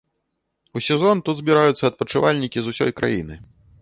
[0.79, 3.41] У сезон тут збіраюцца адпачывальнікі з усёй краіны.